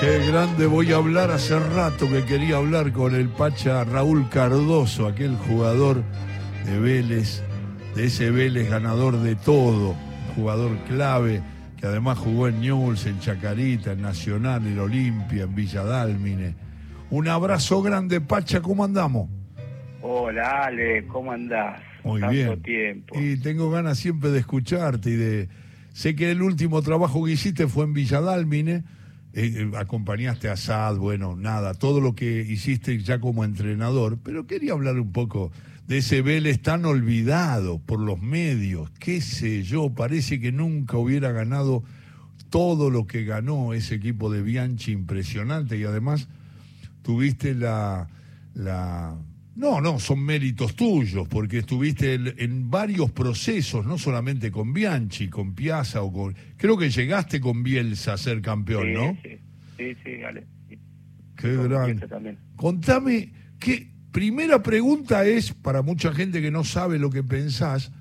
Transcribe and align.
Qué 0.00 0.26
grande 0.30 0.66
voy 0.66 0.92
a 0.92 0.96
hablar 0.96 1.30
hace 1.30 1.58
rato 1.58 2.06
que 2.10 2.24
quería 2.26 2.58
hablar 2.58 2.92
con 2.92 3.14
el 3.14 3.28
Pacha 3.30 3.82
Raúl 3.84 4.28
Cardoso, 4.28 5.06
aquel 5.06 5.34
jugador 5.36 6.02
de 6.66 6.78
Vélez, 6.78 7.42
de 7.94 8.04
ese 8.04 8.30
Vélez 8.30 8.68
ganador 8.68 9.18
de 9.18 9.36
todo, 9.36 9.94
jugador 10.34 10.76
clave, 10.86 11.40
que 11.78 11.86
además 11.86 12.18
jugó 12.18 12.48
en 12.48 12.60
Newell's, 12.60 13.06
en 13.06 13.18
Chacarita, 13.20 13.92
en 13.92 14.02
Nacional, 14.02 14.66
en 14.66 14.78
Olimpia, 14.78 15.44
en 15.44 15.54
Villa 15.54 15.82
Dálmine. 15.82 16.54
Un 17.08 17.28
abrazo 17.28 17.80
grande, 17.80 18.20
Pacha, 18.20 18.60
¿cómo 18.60 18.84
andamos? 18.84 19.30
Hola 20.02 20.64
Ale, 20.66 21.06
¿cómo 21.06 21.32
andás? 21.32 21.80
Muy 22.04 22.20
Tanto 22.20 22.34
bien. 22.34 22.62
tiempo. 22.62 23.18
Y 23.18 23.40
tengo 23.40 23.70
ganas 23.70 23.98
siempre 23.98 24.30
de 24.30 24.40
escucharte 24.40 25.10
y 25.10 25.16
de... 25.16 25.48
Sé 25.94 26.14
que 26.14 26.30
el 26.30 26.42
último 26.42 26.82
trabajo 26.82 27.24
que 27.24 27.32
hiciste 27.32 27.66
fue 27.66 27.84
en 27.84 27.94
Villa 27.94 28.20
Dálmine, 28.20 28.84
eh, 29.36 29.52
eh, 29.54 29.70
acompañaste 29.76 30.48
a 30.48 30.56
Sad, 30.56 30.96
bueno, 30.96 31.36
nada, 31.36 31.74
todo 31.74 32.00
lo 32.00 32.14
que 32.14 32.40
hiciste 32.40 32.98
ya 33.02 33.20
como 33.20 33.44
entrenador, 33.44 34.18
pero 34.22 34.46
quería 34.46 34.72
hablar 34.72 34.98
un 34.98 35.12
poco 35.12 35.52
de 35.86 35.98
ese 35.98 36.22
Vélez 36.22 36.62
tan 36.62 36.86
olvidado 36.86 37.78
por 37.78 38.00
los 38.00 38.18
medios, 38.18 38.90
qué 38.98 39.20
sé 39.20 39.62
yo, 39.62 39.90
parece 39.90 40.40
que 40.40 40.52
nunca 40.52 40.96
hubiera 40.96 41.32
ganado 41.32 41.84
todo 42.48 42.88
lo 42.88 43.06
que 43.06 43.24
ganó 43.24 43.74
ese 43.74 43.96
equipo 43.96 44.32
de 44.32 44.40
Bianchi, 44.40 44.92
impresionante, 44.92 45.76
y 45.76 45.84
además 45.84 46.28
tuviste 47.02 47.54
la, 47.54 48.08
la... 48.54 49.16
No, 49.56 49.80
no, 49.80 49.98
son 49.98 50.22
méritos 50.22 50.76
tuyos, 50.76 51.26
porque 51.28 51.58
estuviste 51.58 52.12
en, 52.14 52.34
en 52.36 52.70
varios 52.70 53.10
procesos, 53.10 53.86
no 53.86 53.96
solamente 53.96 54.50
con 54.50 54.74
Bianchi, 54.74 55.28
con 55.28 55.54
Piazza 55.54 56.02
o 56.02 56.12
con... 56.12 56.36
Creo 56.58 56.76
que 56.76 56.90
llegaste 56.90 57.40
con 57.40 57.62
Bielsa 57.62 58.12
a 58.12 58.18
ser 58.18 58.42
campeón, 58.42 58.86
sí, 58.86 58.92
¿no? 58.92 59.18
Sí, 59.22 59.38
sí, 59.78 59.96
sí, 60.04 60.22
Ale. 60.22 60.46
Sí. 60.68 60.78
Qué 61.36 61.56
Con 61.56 62.08
también. 62.08 62.38
Contame, 62.56 63.32
qué 63.58 63.88
primera 64.12 64.62
pregunta 64.62 65.24
es, 65.24 65.54
para 65.54 65.80
mucha 65.80 66.12
gente 66.12 66.42
que 66.42 66.50
no 66.50 66.62
sabe 66.62 66.98
lo 66.98 67.08
que 67.08 67.22
pensás, 67.22 67.92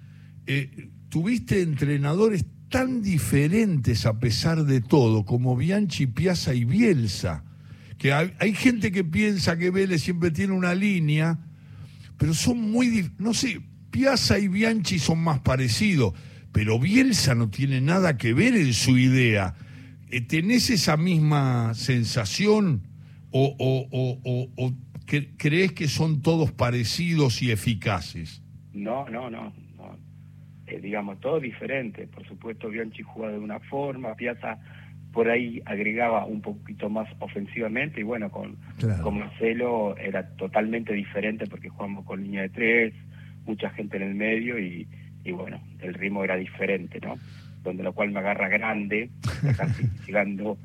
eh, 0.47 0.89
tuviste 1.07 1.61
entrenadores 1.61 2.45
tan 2.69 3.01
diferentes 3.01 4.05
a 4.05 4.19
pesar 4.19 4.65
de 4.65 4.81
todo, 4.81 5.23
como 5.23 5.55
Bianchi, 5.55 6.07
Piazza 6.07 6.53
y 6.53 6.65
Bielsa, 6.65 7.45
que 7.97 8.13
hay, 8.13 8.53
gente 8.53 8.91
que 8.91 9.03
piensa 9.03 9.57
que 9.57 9.69
Vélez 9.71 10.01
siempre 10.01 10.31
tiene 10.31 10.53
una 10.53 10.75
línea, 10.75 11.39
pero 12.17 12.33
son 12.33 12.59
muy, 12.71 13.11
no 13.17 13.33
sé, 13.33 13.61
Piazza 13.91 14.37
y 14.39 14.47
Bianchi 14.47 14.99
son 14.99 15.19
más 15.19 15.39
parecidos, 15.39 16.13
pero 16.51 16.79
Bielsa 16.79 17.35
no 17.35 17.49
tiene 17.49 17.81
nada 17.81 18.17
que 18.17 18.33
ver 18.33 18.55
en 18.55 18.73
su 18.73 18.97
idea. 18.97 19.55
Eh, 20.09 20.21
¿Tenés 20.21 20.69
esa 20.69 20.97
misma 20.97 21.73
sensación 21.73 22.81
o, 23.31 23.55
o- 23.57 23.87
o- 23.91 24.19
o- 24.23 24.49
o 24.55 24.71
cre- 25.05 25.29
crees 25.37 25.71
que 25.73 25.87
son 25.87 26.21
todos 26.21 26.51
parecidos 26.51 27.41
y 27.41 27.51
eficaces? 27.51 28.41
No, 28.73 29.07
no, 29.09 29.29
no. 29.29 29.53
Eh, 30.67 30.79
digamos, 30.81 31.19
todo 31.19 31.39
diferente. 31.39 32.07
Por 32.07 32.27
supuesto, 32.27 32.69
Bianchi 32.69 33.03
jugaba 33.03 33.33
de 33.33 33.39
una 33.39 33.59
forma, 33.59 34.15
Piazza 34.15 34.57
por 35.15 35.29
ahí 35.29 35.61
agregaba 35.65 36.25
un 36.25 36.41
poquito 36.41 36.89
más 36.89 37.07
ofensivamente 37.19 38.01
y 38.01 38.03
bueno, 38.03 38.29
con, 38.29 38.57
Claro. 38.77 39.01
con 39.01 39.17
Marcelo 39.19 39.95
era 39.97 40.27
totalmente 40.35 40.91
diferente 40.93 41.47
porque 41.47 41.69
jugamos 41.69 42.03
con 42.03 42.21
línea 42.21 42.41
de 42.41 42.49
tres, 42.49 42.93
mucha 43.45 43.69
gente 43.69 43.95
en 43.95 44.03
el 44.03 44.15
medio 44.15 44.59
y, 44.59 44.85
y 45.23 45.31
bueno, 45.31 45.61
el 45.79 45.93
ritmo 45.93 46.25
era 46.25 46.35
diferente, 46.35 46.99
¿no? 46.99 47.15
Donde 47.63 47.81
lo 47.81 47.93
cual 47.93 48.11
me 48.11 48.19
agarra 48.19 48.49
grande, 48.49 49.09
casi 49.55 49.83
llegando 50.05 50.57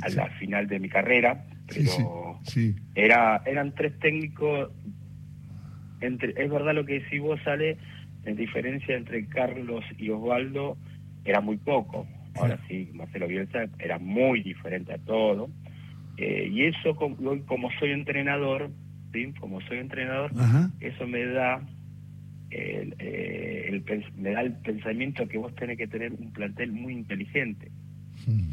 a 0.00 0.08
la 0.08 0.30
final 0.30 0.66
de 0.66 0.78
mi 0.80 0.88
carrera, 0.88 1.44
pero 1.66 2.40
sí, 2.44 2.74
sí. 2.74 2.76
era 2.94 3.42
eran 3.44 3.74
tres 3.74 3.98
técnicos 3.98 4.70
entre 6.00 6.30
es 6.42 6.50
verdad 6.50 6.74
lo 6.74 6.86
que 6.86 7.00
decís 7.00 7.20
vos 7.20 7.38
sale 7.44 7.76
la 8.24 8.32
diferencia 8.32 8.96
entre 8.96 9.26
Carlos 9.26 9.84
y 9.98 10.08
Osvaldo 10.08 10.78
era 11.24 11.40
muy 11.42 11.58
poco 11.58 12.06
ahora 12.40 12.58
sí 12.68 12.90
Marcelo 12.94 13.26
Bielsa 13.28 13.66
era 13.78 13.98
muy 13.98 14.42
diferente 14.42 14.92
a 14.92 14.98
todo 14.98 15.48
Eh, 16.16 16.50
y 16.52 16.64
eso 16.64 16.94
com- 16.96 17.16
hoy 17.26 17.40
como 17.46 17.70
soy 17.78 17.90
entrenador 17.92 18.70
sí 19.12 19.32
como 19.40 19.60
soy 19.62 19.78
entrenador 19.78 20.30
Ajá. 20.36 20.70
eso 20.80 21.06
me 21.06 21.24
da 21.26 21.62
el, 22.50 22.94
eh, 22.98 23.66
el 23.68 23.84
me 24.16 24.30
da 24.32 24.40
el 24.42 24.52
pensamiento 24.54 25.26
que 25.28 25.38
vos 25.38 25.54
tenés 25.54 25.78
que 25.78 25.86
tener 25.86 26.12
un 26.12 26.32
plantel 26.32 26.72
muy 26.72 26.92
inteligente. 26.94 27.70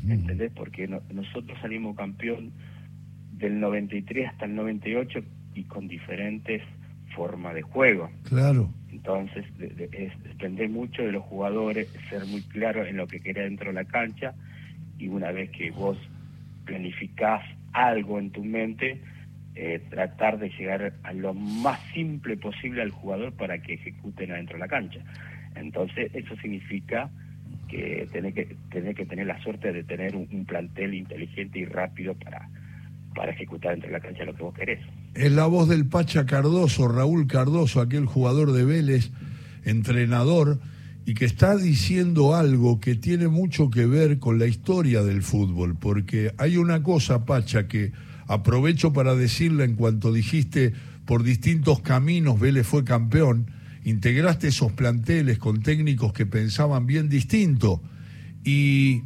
¿entendés? 0.09 0.52
Porque 0.56 0.88
no- 0.88 1.02
nosotros 1.14 1.58
salimos 1.62 1.96
campeón 1.98 2.52
del 3.34 3.59
93 3.59 4.30
hasta 4.30 4.46
el 4.46 4.56
98 4.56 5.19
y 5.56 5.64
con 5.64 5.88
diferentes 5.88 6.62
formas 7.16 7.54
de 7.56 7.64
juego. 7.64 8.09
Claro. 8.24 8.69
Entonces, 8.90 9.46
de- 9.58 10.70
mucho 10.70 11.03
de 11.03 11.12
los 11.12 11.24
jugadores, 11.24 11.90
ser 12.09 12.25
muy 12.25 12.44
claro 12.44 12.86
en 12.86 12.98
lo 12.98 13.08
que 13.08 13.22
querés 13.22 13.46
dentro 13.46 13.68
de 13.68 13.74
la 13.74 13.86
cancha 13.86 14.36
y 14.98 15.08
una 15.08 15.31
vez 15.31 15.52
que 15.52 15.72
vos 15.72 15.98
planificás 16.66 17.44
algo 17.74 18.20
en 18.20 18.31
tu 18.31 18.44
mente, 18.44 19.03
eh, 19.56 19.80
tratar 19.90 20.40
de 20.40 20.50
llegar 20.58 20.94
a 21.03 21.14
lo 21.14 21.34
más 21.34 21.80
simple 21.94 22.38
posible 22.38 22.81
al 22.81 22.92
jugador 22.92 23.36
para 23.36 23.59
que 23.59 23.74
ejecuten 23.75 24.31
adentro 24.31 24.56
de 24.56 24.62
la 24.62 24.68
cancha. 24.68 25.04
Entonces, 25.56 26.12
eso 26.14 26.36
significa 26.38 27.12
que 27.68 28.09
tenés 28.14 28.34
que, 28.36 28.58
tenés 28.69 28.96
que 28.96 29.06
tener 29.06 29.28
la 29.28 29.40
suerte 29.42 29.74
de 29.74 29.84
tener 29.84 30.16
un, 30.16 30.28
un 30.31 30.46
plantel 30.46 30.94
inteligente 30.94 31.59
y 31.59 31.66
rápido 31.66 32.16
para, 32.16 32.50
para 33.16 33.31
ejecutar 33.31 33.72
dentro 33.72 33.90
de 33.90 33.94
la 33.94 34.02
cancha 34.02 34.25
lo 34.25 34.36
que 34.36 34.44
vos 34.44 34.54
querés. 34.54 34.81
Es 35.17 35.31
la 35.31 35.47
voz 35.47 35.67
del 35.67 35.88
Pacha 35.88 36.28
Cardoso, 36.28 36.88
Raúl 36.88 37.25
Cardoso, 37.25 37.81
aquel 37.81 38.05
jugador 38.05 38.51
de 38.51 38.63
Vélez, 38.63 39.09
entrenador, 39.66 40.59
y 41.07 41.16
que 41.16 41.25
está 41.25 41.57
diciendo 41.57 42.35
algo 42.35 42.79
que 42.79 42.94
tiene 42.94 43.27
mucho 43.27 43.72
que 43.72 43.88
ver 43.88 44.19
con 44.19 44.38
la 44.38 44.45
historia 44.45 45.01
del 45.01 45.23
fútbol, 45.23 45.75
porque 45.75 46.35
hay 46.38 46.57
una 46.57 46.83
cosa, 46.83 47.25
Pacha, 47.25 47.67
que 47.67 47.94
aprovecho 48.27 48.94
para 48.94 49.16
decirla 49.16 49.63
en 49.63 49.73
cuanto 49.73 50.13
dijiste, 50.13 50.73
por 51.03 51.23
distintos 51.23 51.81
caminos 51.81 52.39
Vélez 52.39 52.67
fue 52.67 52.83
campeón, 52.83 53.50
integraste 53.85 54.50
esos 54.50 54.72
planteles 54.73 55.39
con 55.39 55.63
técnicos 55.63 56.13
que 56.13 56.27
pensaban 56.27 56.85
bien 56.85 57.09
distinto, 57.09 57.81
y, 58.44 59.01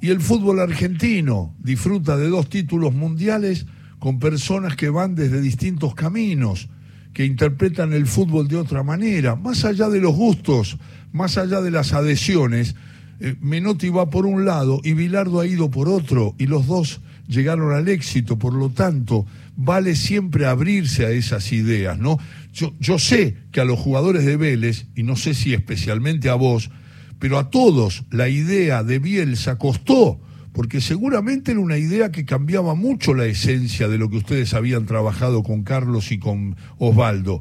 y 0.00 0.08
el 0.08 0.22
fútbol 0.22 0.58
argentino 0.58 1.54
disfruta 1.58 2.16
de 2.16 2.30
dos 2.30 2.48
títulos 2.48 2.94
mundiales 2.94 3.66
con 4.00 4.18
personas 4.18 4.74
que 4.74 4.88
van 4.88 5.14
desde 5.14 5.40
distintos 5.40 5.94
caminos, 5.94 6.68
que 7.12 7.24
interpretan 7.24 7.92
el 7.92 8.06
fútbol 8.06 8.48
de 8.48 8.56
otra 8.56 8.82
manera, 8.82 9.36
más 9.36 9.64
allá 9.64 9.88
de 9.88 10.00
los 10.00 10.14
gustos, 10.14 10.78
más 11.12 11.38
allá 11.38 11.60
de 11.60 11.70
las 11.70 11.92
adhesiones. 11.92 12.74
eh, 13.20 13.36
Menotti 13.40 13.90
va 13.90 14.08
por 14.08 14.26
un 14.26 14.44
lado 14.46 14.80
y 14.82 14.94
Bilardo 14.94 15.40
ha 15.40 15.46
ido 15.46 15.70
por 15.70 15.88
otro, 15.88 16.34
y 16.38 16.46
los 16.46 16.66
dos 16.66 17.00
llegaron 17.28 17.72
al 17.72 17.88
éxito, 17.88 18.38
por 18.38 18.54
lo 18.54 18.70
tanto, 18.70 19.26
vale 19.56 19.94
siempre 19.94 20.46
abrirse 20.46 21.04
a 21.04 21.10
esas 21.10 21.52
ideas, 21.52 21.98
¿no? 21.98 22.18
Yo, 22.54 22.72
yo 22.80 22.98
sé 22.98 23.36
que 23.52 23.60
a 23.60 23.64
los 23.64 23.78
jugadores 23.78 24.24
de 24.24 24.36
Vélez, 24.36 24.86
y 24.96 25.02
no 25.02 25.14
sé 25.14 25.34
si 25.34 25.52
especialmente 25.52 26.30
a 26.30 26.34
vos, 26.34 26.70
pero 27.18 27.38
a 27.38 27.50
todos 27.50 28.04
la 28.10 28.28
idea 28.28 28.82
de 28.82 28.98
Bielsa 28.98 29.58
costó, 29.58 30.18
porque 30.52 30.80
seguramente 30.80 31.52
era 31.52 31.60
una 31.60 31.78
idea 31.78 32.10
que 32.10 32.24
cambiaba 32.24 32.74
mucho 32.74 33.14
la 33.14 33.26
esencia 33.26 33.88
de 33.88 33.98
lo 33.98 34.08
que 34.10 34.16
ustedes 34.18 34.52
habían 34.54 34.86
trabajado 34.86 35.42
con 35.42 35.62
Carlos 35.62 36.10
y 36.12 36.18
con 36.18 36.56
Osvaldo. 36.78 37.40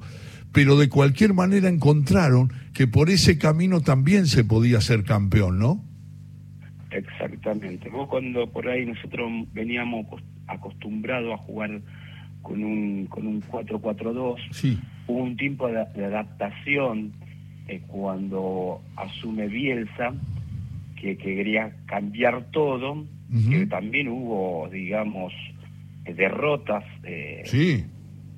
Pero 0.52 0.78
de 0.78 0.90
cualquier 0.90 1.34
manera 1.34 1.70
encontraron 1.70 2.52
que 2.74 2.88
por 2.88 3.10
ese 3.10 3.38
camino 3.38 3.82
también 3.82 4.26
se 4.26 4.44
podía 4.44 4.82
ser 4.82 5.04
campeón, 5.04 5.60
¿no? 5.60 5.84
Exactamente. 6.92 7.90
Vos 7.90 8.08
cuando 8.10 8.50
por 8.52 8.68
ahí 8.68 8.86
nosotros 8.86 9.30
veníamos 9.54 10.06
acos- 10.08 10.24
acostumbrados 10.48 11.34
a 11.34 11.38
jugar 11.38 11.82
con 12.42 12.64
un 12.64 13.06
con 13.08 13.28
un 13.28 13.42
4-4-2, 13.44 14.36
Sí, 14.52 14.80
hubo 15.08 15.20
un 15.24 15.36
tiempo 15.38 15.68
de, 15.68 15.86
de 15.96 16.06
adaptación 16.06 17.12
eh, 17.68 17.82
cuando 17.88 18.82
asume 18.96 19.48
Bielsa, 19.48 20.14
que, 21.02 21.18
que 21.18 21.36
quería 21.36 21.72
cambiar 21.86 22.46
todo, 22.52 23.06
que 23.50 23.66
también 23.68 24.08
hubo, 24.08 24.68
digamos, 24.72 25.32
eh, 26.06 26.14
derrotas, 26.14 26.84
eh, 27.04 27.44
sí, 27.46 27.86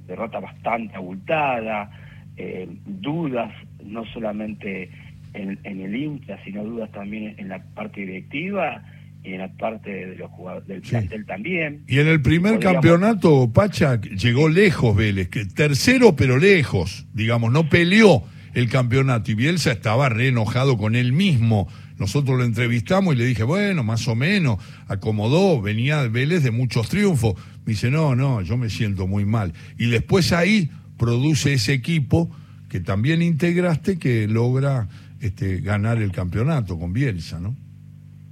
derrota 0.08 0.40
bastante 0.40 0.96
abultada, 0.96 1.90
eh, 2.38 2.68
dudas, 2.86 3.52
no 3.86 4.06
solamente 4.14 4.90
en, 5.34 5.58
en 5.64 5.80
el 5.82 5.96
hincha, 5.96 6.38
sino 6.44 6.64
dudas 6.64 6.92
también 6.92 7.36
en 7.38 7.48
la 7.50 7.64
parte 7.74 8.02
directiva 8.02 8.84
y 9.24 9.34
en 9.34 9.40
la 9.40 9.48
parte 9.54 9.90
de 10.08 10.16
los 10.18 10.30
jugadores 10.32 10.68
del 10.68 10.84
Sí. 10.84 10.90
plantel 10.92 11.26
también. 11.26 11.84
Y 11.88 12.00
en 12.00 12.08
el 12.08 12.22
primer 12.22 12.56
Podríamos- 12.56 12.74
campeonato, 12.74 13.52
Pacha 13.54 14.00
llegó 14.02 14.50
lejos 14.50 14.96
Vélez, 14.96 15.30
que 15.30 15.46
tercero 15.46 16.16
pero 16.16 16.38
lejos, 16.38 17.08
digamos, 17.14 17.52
no 17.54 17.70
peleó 17.70 18.24
el 18.54 18.70
campeonato 18.70 19.32
y 19.32 19.36
Bielsa 19.36 19.72
estaba 19.72 20.10
re 20.10 20.28
enojado 20.28 20.78
con 20.78 20.96
él 20.96 21.14
mismo, 21.14 21.70
nosotros 22.02 22.36
lo 22.36 22.44
entrevistamos 22.44 23.14
y 23.14 23.18
le 23.20 23.26
dije, 23.26 23.44
bueno, 23.44 23.84
más 23.84 24.08
o 24.08 24.16
menos, 24.16 24.58
acomodó, 24.88 25.62
venía 25.62 26.02
Vélez 26.08 26.44
de 26.44 26.50
muchos 26.50 26.90
triunfos. 26.90 27.36
Me 27.64 27.74
dice, 27.74 27.92
no, 27.92 28.16
no, 28.16 28.42
yo 28.42 28.58
me 28.58 28.72
siento 28.72 29.06
muy 29.06 29.24
mal. 29.24 29.54
Y 29.78 29.86
después 29.86 30.34
ahí 30.34 30.72
produce 30.98 31.54
ese 31.54 31.74
equipo 31.74 32.36
que 32.70 32.80
también 32.80 33.22
integraste 33.22 34.00
que 34.00 34.28
logra 34.28 34.88
este, 35.20 35.62
ganar 35.62 36.02
el 36.02 36.12
campeonato 36.12 36.80
con 36.80 36.92
Bielsa, 36.92 37.40
¿no? 37.40 37.56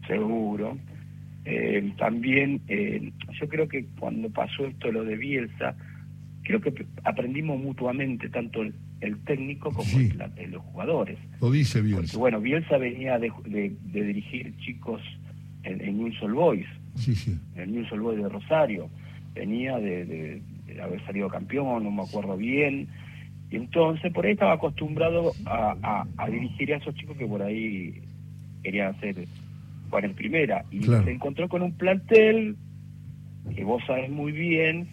Seguro. 0.08 0.76
Eh, 1.46 1.94
también 2.00 2.62
eh, 2.68 3.12
yo 3.40 3.48
creo 3.48 3.68
que 3.68 3.86
cuando 4.00 4.32
pasó 4.32 4.66
esto 4.66 4.92
lo 4.92 5.04
de 5.04 5.16
Bielsa, 5.16 5.76
creo 6.42 6.60
que 6.60 6.74
aprendimos 7.04 7.62
mutuamente 7.62 8.30
tanto 8.30 8.64
el, 9.02 9.18
técnico 9.24 9.72
como 9.72 9.90
los 10.48 10.62
jugadores. 10.64 11.18
Lo 11.42 11.52
dice 11.52 11.82
Bielsa. 11.82 12.18
bueno, 12.18 12.40
Bielsa 12.40 12.78
venía 12.78 13.18
de, 13.18 13.32
dirigir 13.92 14.56
chicos 14.60 15.02
en, 15.64 15.82
en 15.82 15.98
New 15.98 16.34
Boys, 16.34 16.68
sí, 16.96 17.16
sí. 17.16 17.38
en 17.56 17.74
New 17.74 17.86
Soul 17.86 18.02
Boys 18.02 18.22
de 18.22 18.30
Rosario, 18.30 18.90
venía 19.34 19.78
de, 19.78 20.42
haber 20.82 21.04
salido 21.06 21.30
campeón, 21.30 21.84
no 21.84 21.92
me 21.92 22.04
acuerdo 22.04 22.38
bien, 22.38 22.88
y 23.50 23.56
entonces 23.56 24.14
por 24.14 24.26
ahí 24.26 24.34
estaba 24.34 24.54
acostumbrado 24.54 25.34
a, 25.46 26.06
dirigir 26.30 26.74
a 26.74 26.78
esos 26.78 26.94
chicos 26.96 27.18
que 27.18 27.26
por 27.26 27.42
ahí 27.42 28.02
querían 28.64 28.96
hacer 28.96 29.28
jugar 29.90 30.06
en 30.06 30.14
primera. 30.14 30.66
Y 30.72 30.84
se 30.84 31.12
encontró 31.12 31.50
con 31.50 31.64
un 31.64 31.74
plantel 31.74 32.56
que 33.56 33.64
vos 33.64 33.82
sabes 33.88 34.10
muy 34.10 34.32
bien, 34.32 34.88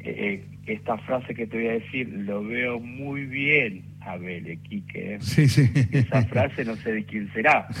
eh, 0.00 0.14
eh, 0.18 0.55
esta 0.66 0.98
frase 0.98 1.34
que 1.34 1.46
te 1.46 1.56
voy 1.56 1.68
a 1.68 1.72
decir, 1.72 2.08
lo 2.08 2.42
veo 2.44 2.80
muy 2.80 3.26
bien, 3.26 3.84
Abel, 4.00 4.58
Quique. 4.62 5.18
Sí, 5.20 5.48
sí. 5.48 5.70
Esa 5.92 6.24
frase 6.26 6.64
no 6.64 6.76
sé 6.76 6.92
de 6.92 7.04
quién 7.04 7.32
será. 7.32 7.68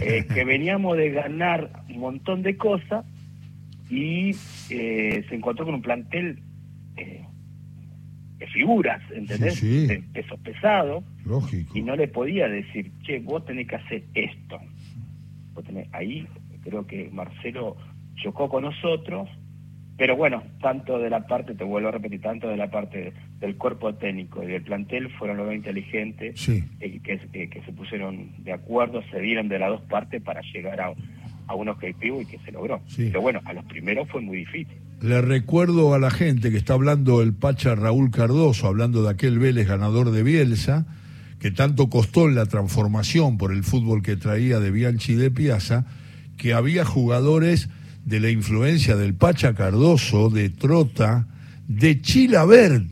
Eh, 0.00 0.26
que 0.32 0.44
veníamos 0.44 0.96
de 0.96 1.10
ganar 1.10 1.84
un 1.88 2.00
montón 2.00 2.42
de 2.42 2.56
cosas 2.56 3.06
y 3.88 4.32
se 4.34 5.24
encontró 5.30 5.64
con 5.64 5.74
un 5.74 5.82
plantel 5.82 6.42
de 6.94 8.46
figuras, 8.48 9.00
¿entendés? 9.10 9.60
De 9.62 10.02
peso 10.12 10.36
pesado. 10.38 11.04
Lógico. 11.24 11.76
Y 11.76 11.82
no 11.82 11.96
le 11.96 12.08
podía 12.08 12.48
decir, 12.48 12.92
che, 13.02 13.20
vos 13.20 13.44
tenés 13.44 13.68
que 13.68 13.76
hacer 13.76 14.04
esto. 14.14 14.58
Vos 15.54 15.64
tenés, 15.64 15.88
ahí 15.92 16.26
creo 16.62 16.86
que 16.86 17.08
Marcelo 17.10 17.76
chocó 18.16 18.48
con 18.48 18.64
nosotros, 18.64 19.28
pero 19.96 20.16
bueno, 20.16 20.42
tanto 20.60 20.98
de 20.98 21.10
la 21.10 21.26
parte, 21.26 21.54
te 21.54 21.64
vuelvo 21.64 21.88
a 21.88 21.92
repetir, 21.92 22.20
tanto 22.20 22.48
de 22.48 22.56
la 22.56 22.70
parte 22.70 23.12
del 23.38 23.56
cuerpo 23.56 23.94
técnico 23.94 24.42
y 24.42 24.46
del 24.46 24.62
plantel 24.62 25.10
fueron 25.10 25.36
los 25.36 25.54
inteligentes 25.54 26.48
eh, 26.48 27.00
que, 27.02 27.20
eh, 27.32 27.48
que 27.48 27.62
se 27.62 27.72
pusieron 27.72 28.30
de 28.42 28.52
acuerdo, 28.52 29.02
se 29.10 29.20
dieron 29.20 29.48
de 29.48 29.58
las 29.58 29.70
dos 29.70 29.82
partes 29.82 30.20
para 30.22 30.40
llegar 30.52 30.80
a, 30.80 30.92
a 31.46 31.54
un 31.54 31.68
objetivo 31.68 32.20
y 32.20 32.26
que 32.26 32.38
se 32.38 32.52
logró. 32.52 32.80
Pero 32.96 33.20
bueno, 33.20 33.40
a 33.44 33.52
los 33.52 33.64
primeros 33.66 34.08
fue 34.08 34.20
muy 34.20 34.38
difícil. 34.38 34.76
Le 35.00 35.20
recuerdo 35.20 35.94
a 35.94 35.98
la 35.98 36.10
gente 36.10 36.50
que 36.50 36.56
está 36.56 36.74
hablando 36.74 37.20
el 37.20 37.34
Pacha 37.34 37.74
Raúl 37.74 38.10
Cardoso, 38.10 38.66
hablando 38.66 39.02
de 39.02 39.10
aquel 39.10 39.38
Vélez 39.38 39.68
ganador 39.68 40.10
de 40.10 40.22
Bielsa, 40.22 40.86
que 41.38 41.50
tanto 41.50 41.90
costó 41.90 42.28
la 42.28 42.46
transformación 42.46 43.36
por 43.36 43.52
el 43.52 43.64
fútbol 43.64 44.02
que 44.02 44.16
traía 44.16 44.60
de 44.60 44.70
Bianchi 44.70 45.12
y 45.12 45.16
de 45.16 45.30
Piazza, 45.30 45.84
que 46.38 46.54
había 46.54 46.84
jugadores 46.84 47.68
de 48.04 48.20
la 48.20 48.30
influencia 48.30 48.96
del 48.96 49.14
Pacha 49.14 49.54
Cardoso, 49.54 50.30
de 50.30 50.50
Trota, 50.50 51.26
de 51.66 52.00
Chilavert. 52.00 52.86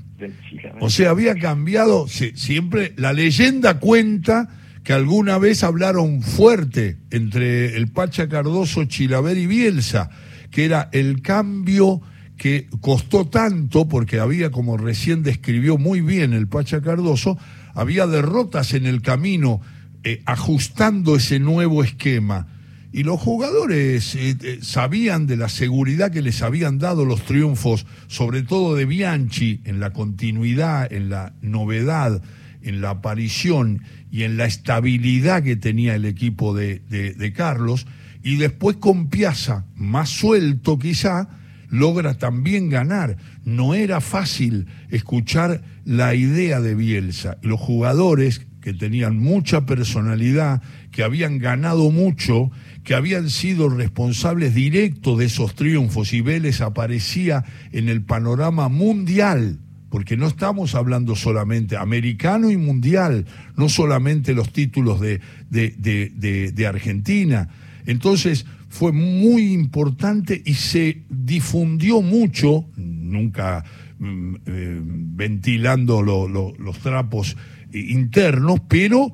O 0.80 0.88
sea, 0.88 1.10
había 1.10 1.34
cambiado, 1.34 2.06
siempre 2.08 2.92
la 2.96 3.12
leyenda 3.12 3.78
cuenta 3.80 4.48
que 4.84 4.92
alguna 4.92 5.38
vez 5.38 5.64
hablaron 5.64 6.22
fuerte 6.22 6.98
entre 7.10 7.76
el 7.76 7.88
Pacha 7.88 8.28
Cardoso, 8.28 8.84
Chilaver 8.84 9.36
y 9.36 9.46
Bielsa 9.46 10.10
que 10.52 10.66
era 10.66 10.88
el 10.92 11.22
cambio 11.22 12.00
que 12.36 12.68
costó 12.80 13.26
tanto, 13.26 13.88
porque 13.88 14.20
había, 14.20 14.50
como 14.50 14.76
recién 14.76 15.22
describió 15.22 15.78
muy 15.78 16.00
bien 16.00 16.32
el 16.34 16.46
Pacha 16.46 16.80
Cardoso, 16.80 17.38
había 17.74 18.06
derrotas 18.06 18.74
en 18.74 18.86
el 18.86 19.00
camino 19.00 19.60
eh, 20.04 20.22
ajustando 20.26 21.16
ese 21.16 21.40
nuevo 21.40 21.82
esquema. 21.82 22.51
Y 22.92 23.04
los 23.04 23.20
jugadores 23.20 24.14
eh, 24.14 24.36
eh, 24.42 24.58
sabían 24.60 25.26
de 25.26 25.36
la 25.36 25.48
seguridad 25.48 26.10
que 26.10 26.22
les 26.22 26.42
habían 26.42 26.78
dado 26.78 27.04
los 27.04 27.24
triunfos, 27.24 27.86
sobre 28.06 28.42
todo 28.42 28.76
de 28.76 28.84
Bianchi, 28.84 29.60
en 29.64 29.80
la 29.80 29.92
continuidad, 29.92 30.92
en 30.92 31.08
la 31.08 31.34
novedad, 31.40 32.22
en 32.60 32.80
la 32.80 32.90
aparición 32.90 33.82
y 34.10 34.24
en 34.24 34.36
la 34.36 34.44
estabilidad 34.44 35.42
que 35.42 35.56
tenía 35.56 35.94
el 35.94 36.04
equipo 36.04 36.54
de, 36.54 36.80
de 36.80 37.32
Carlos 37.32 37.86
y 38.22 38.36
después 38.36 38.76
con 38.76 39.08
Piazza, 39.08 39.66
más 39.74 40.08
suelto 40.08 40.78
quizá, 40.78 41.28
logra 41.68 42.14
también 42.14 42.68
ganar. 42.68 43.16
No 43.44 43.74
era 43.74 44.00
fácil 44.00 44.66
escuchar 44.90 45.62
la 45.84 46.14
idea 46.14 46.60
de 46.60 46.74
Bielsa. 46.74 47.38
Los 47.42 47.58
jugadores 47.58 48.46
que 48.62 48.72
tenían 48.72 49.18
mucha 49.18 49.66
personalidad, 49.66 50.62
que 50.90 51.02
habían 51.02 51.38
ganado 51.38 51.90
mucho, 51.90 52.50
que 52.84 52.94
habían 52.94 53.28
sido 53.28 53.68
responsables 53.68 54.54
directos 54.54 55.18
de 55.18 55.26
esos 55.26 55.54
triunfos. 55.54 56.14
Y 56.14 56.22
Vélez 56.22 56.62
aparecía 56.62 57.44
en 57.72 57.88
el 57.90 58.02
panorama 58.02 58.68
mundial, 58.68 59.58
porque 59.90 60.16
no 60.16 60.26
estamos 60.26 60.74
hablando 60.74 61.16
solamente 61.16 61.76
americano 61.76 62.50
y 62.50 62.56
mundial, 62.56 63.26
no 63.56 63.68
solamente 63.68 64.32
los 64.32 64.52
títulos 64.52 65.00
de, 65.00 65.20
de, 65.50 66.52
de 66.54 66.66
Argentina, 66.66 67.50
entonces 67.84 68.46
fue 68.68 68.92
muy 68.92 69.52
importante 69.52 70.40
y 70.44 70.54
se 70.54 71.02
difundió 71.10 72.00
mucho, 72.00 72.64
nunca 72.76 73.64
mm, 73.98 74.34
eh, 74.46 74.80
ventilando 74.82 76.02
los 76.02 76.78
trapos 76.78 77.36
internos, 77.72 78.60
pero 78.68 79.12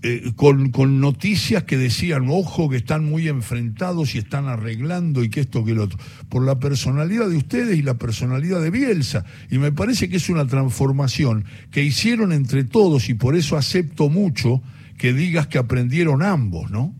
eh, 0.00 0.30
con, 0.36 1.00
noticias 1.00 1.64
que 1.64 1.76
decían, 1.76 2.28
ojo, 2.28 2.70
que 2.70 2.76
están 2.76 3.04
muy 3.04 3.26
enfrentados 3.26 4.14
y 4.14 4.18
están 4.18 4.46
arreglando 4.46 5.24
y 5.24 5.28
que 5.28 5.40
esto, 5.40 5.64
que 5.64 5.74
lo 5.74 5.84
otro, 5.84 5.98
por 6.28 6.44
la 6.44 6.60
personalidad 6.60 7.28
de 7.28 7.36
ustedes 7.36 7.76
y 7.76 7.82
la 7.82 7.94
personalidad 7.94 8.62
de 8.62 8.70
Bielsa. 8.70 9.24
Y 9.50 9.58
me 9.58 9.72
parece 9.72 10.08
que 10.08 10.18
es 10.18 10.28
una 10.28 10.46
transformación 10.46 11.46
que 11.72 11.82
hicieron 11.82 12.32
entre 12.32 12.62
todos 12.62 13.08
y 13.08 13.14
por 13.14 13.34
eso 13.34 13.56
acepto 13.56 14.08
mucho 14.08 14.62
que 14.98 15.12
digas 15.12 15.48
que 15.48 15.58
aprendieron 15.58 16.22
ambos, 16.22 16.70
¿no? 16.70 16.94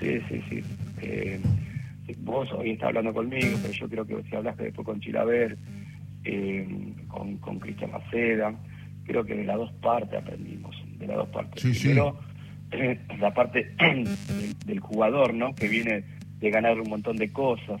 Sí, 0.00 0.18
sí, 0.28 0.42
sí. 0.50 0.62
Eh, 1.02 1.40
vos 2.22 2.48
hoy 2.58 2.70
estás 2.70 2.88
hablando 2.88 3.14
conmigo, 3.14 3.56
pero 3.62 3.72
yo 3.72 3.88
creo 3.88 4.06
que 4.06 4.28
si 4.28 4.34
hablaste 4.34 4.64
después 4.64 4.84
con 4.84 5.00
Chilaver, 5.00 5.56
eh, 6.24 6.66
con 7.06 7.58
Cristian 7.60 7.92
Maceda, 7.92 8.52
creo 9.04 9.24
que 9.24 9.34
de 9.34 9.44
las 9.44 9.56
dos 9.56 9.72
partes 9.74 10.18
aprendimos, 10.20 10.76
de 10.98 11.06
las 11.06 11.16
dos 11.16 11.28
partes. 11.28 11.62
Sí, 11.62 11.88
Primero, 11.88 12.18
la 13.20 13.34
parte 13.34 13.74
del, 14.66 14.80
jugador, 14.80 15.34
¿no? 15.34 15.54
Que 15.54 15.68
viene 15.68 16.04
de 16.38 16.50
ganar 16.50 16.80
un 16.80 16.88
montón 16.88 17.16
de 17.16 17.32
cosas 17.32 17.80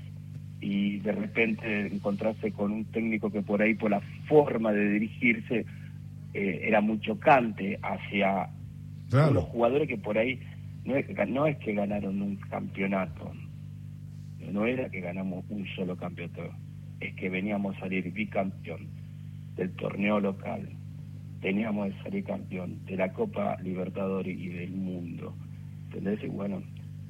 y 0.60 0.98
de 0.98 1.12
repente 1.12 1.86
encontrarse 1.86 2.52
con 2.52 2.72
un 2.72 2.84
técnico 2.84 3.30
que 3.30 3.40
por 3.40 3.62
ahí, 3.62 3.74
por 3.74 3.90
la 3.90 4.00
forma 4.28 4.72
de 4.72 4.90
dirigirse, 4.90 5.64
eh, 6.34 6.60
era 6.64 6.80
muy 6.80 7.00
chocante 7.00 7.78
hacia 7.82 8.50
los 9.10 9.44
jugadores 9.44 9.88
que 9.88 9.96
por 9.96 10.18
ahí 10.18 10.40
no 10.84 10.96
es, 10.96 11.06
no 11.28 11.46
es 11.46 11.56
que 11.58 11.74
ganaron 11.74 12.22
un 12.22 12.36
campeonato, 12.36 13.32
no 14.38 14.66
era 14.66 14.88
que 14.88 15.00
ganamos 15.00 15.44
un 15.48 15.66
solo 15.74 15.96
campeonato, 15.96 16.42
es 17.00 17.14
que 17.14 17.28
veníamos 17.28 17.76
a 17.76 17.80
salir 17.80 18.12
bicampeón 18.12 18.88
del 19.56 19.70
torneo 19.72 20.20
local, 20.20 20.68
teníamos 21.40 21.92
que 21.92 22.02
salir 22.02 22.24
campeón 22.24 22.84
de 22.86 22.96
la 22.96 23.12
Copa 23.12 23.56
Libertadores 23.62 24.38
y 24.38 24.48
del 24.48 24.72
mundo. 24.72 25.34
¿Entendés? 25.86 26.22
Y 26.22 26.28
bueno, 26.28 26.62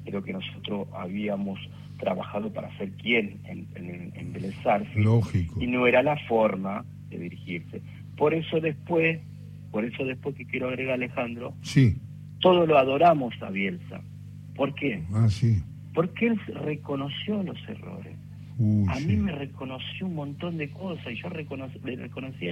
creo 0.05 0.23
que 0.23 0.33
nosotros 0.33 0.87
habíamos 0.93 1.59
trabajado 1.99 2.51
para 2.51 2.75
ser 2.77 2.91
quién 2.93 3.39
en, 3.45 3.67
en, 3.75 4.13
en 4.15 5.03
Lógico. 5.03 5.61
Y 5.61 5.67
no 5.67 5.85
era 5.85 6.01
la 6.01 6.17
forma 6.27 6.85
de 7.09 7.19
dirigirse. 7.19 7.81
Por 8.17 8.33
eso 8.33 8.59
después, 8.59 9.19
por 9.71 9.85
eso 9.85 10.03
después 10.05 10.35
que 10.35 10.45
quiero 10.45 10.69
agregar 10.69 10.95
Alejandro, 10.95 11.53
sí 11.61 11.95
todos 12.41 12.67
lo 12.67 12.77
adoramos 12.77 13.33
a 13.41 13.49
Bielsa. 13.49 14.01
¿Por 14.55 14.73
qué? 14.75 15.03
Ah, 15.13 15.29
sí. 15.29 15.63
Porque 15.93 16.27
él 16.27 16.39
reconoció 16.65 17.41
los 17.43 17.57
errores. 17.69 18.15
a 18.89 18.99
mí 18.99 19.15
me 19.15 19.31
reconoció 19.31 20.07
un 20.07 20.15
montón 20.15 20.57
de 20.57 20.69
cosas 20.69 21.07
y 21.11 21.21
yo 21.21 21.29
reconocí, 21.29 21.79
le 21.83 21.95
reconocí 21.95 22.47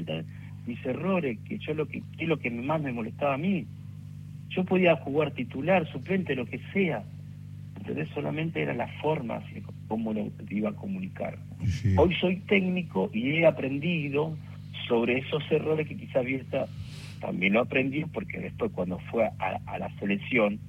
mis 0.69 0.85
errores, 0.85 1.38
que 1.47 1.57
yo 1.59 1.73
lo 1.73 1.88
que, 1.88 2.01
es 2.17 2.27
lo 2.27 2.38
que 2.38 2.49
más 2.49 2.81
me 2.81 2.93
molestaba 2.93 3.33
a 3.33 3.38
mí. 3.38 3.65
Yo 4.49 4.63
podía 4.63 4.95
jugar 4.97 5.31
titular, 5.31 5.89
suplente, 5.91 6.35
lo 6.35 6.45
que 6.45 6.59
sea. 6.73 7.03
Entonces 7.77 8.07
solamente 8.13 8.61
era 8.61 8.73
la 8.73 8.88
forma 9.01 9.41
cómo 9.88 10.13
lo 10.13 10.31
iba 10.49 10.69
a 10.69 10.73
comunicar. 10.73 11.38
Hoy 11.97 12.15
soy 12.21 12.38
técnico 12.47 13.09
y 13.13 13.31
he 13.31 13.45
aprendido 13.45 14.38
sobre 14.88 15.17
esos 15.17 15.43
errores 15.51 15.88
que 15.88 15.97
quizá 15.97 16.21
Bielsa 16.21 16.67
también 17.19 17.53
lo 17.53 17.61
aprendió 17.61 18.07
porque 18.07 18.39
después 18.39 18.71
cuando 18.71 18.99
fue 19.11 19.25
a, 19.39 19.77
la 19.77 19.89
selección 19.99 20.59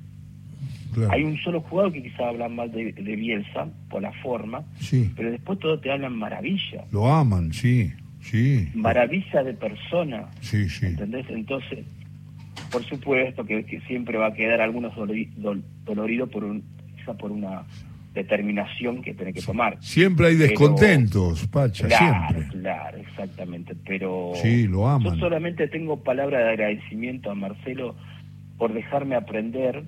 Hay 1.10 1.22
un 1.22 1.36
solo 1.38 1.60
jugador 1.60 1.92
que 1.92 2.02
quizá 2.02 2.28
habla 2.28 2.48
mal 2.48 2.72
de, 2.72 2.92
Bielsa 2.92 3.68
por 3.88 4.02
la 4.02 4.12
forma, 4.22 4.64
sí. 4.80 5.12
pero 5.14 5.30
después 5.30 5.58
todos 5.58 5.80
te 5.80 5.92
hablan 5.92 6.16
maravilla. 6.16 6.84
Lo 6.90 7.06
aman, 7.12 7.52
sí, 7.52 7.92
sí. 8.20 8.68
Maravilla 8.74 9.42
de 9.42 9.54
persona. 9.54 10.28
Sí, 10.40 10.68
sí. 10.68 10.86
¿Entendés? 10.86 11.26
Entonces, 11.28 11.84
por 12.70 12.84
supuesto 12.84 13.44
que, 13.44 13.64
siempre 13.86 14.18
va 14.18 14.28
a 14.28 14.34
quedar 14.34 14.60
algunos 14.60 14.92
doloridos 15.84 16.30
por 16.30 16.44
un, 16.44 16.62
quizá 16.96 17.14
por 17.14 17.32
una 17.32 17.64
determinación 18.14 19.02
que 19.02 19.14
tiene 19.14 19.32
que 19.32 19.42
tomar. 19.42 19.78
Siempre 19.80 20.28
hay 20.28 20.36
descontentos, 20.36 21.46
Pacha, 21.46 21.88
siempre. 21.88 22.60
Claro, 22.60 22.98
exactamente, 22.98 23.74
pero 23.86 24.32
sí, 24.34 24.66
lo 24.66 24.88
aman. 24.88 25.14
yo 25.14 25.20
solamente 25.20 25.68
tengo 25.68 26.02
palabras 26.02 26.42
de 26.42 26.50
agradecimiento 26.50 27.30
a 27.30 27.34
Marcelo 27.34 27.94
por 28.58 28.72
dejarme 28.72 29.14
aprender 29.14 29.84